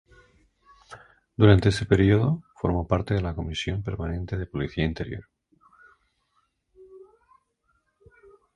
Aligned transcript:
Durante 1.37 1.69
este 1.69 1.85
período 1.85 2.41
formó 2.55 2.87
parte 2.87 3.13
de 3.13 3.21
la 3.21 3.35
comisión 3.35 3.83
permanente 3.83 4.35
de 4.35 4.47
Policía 4.47 4.83
Interior. 4.83 5.25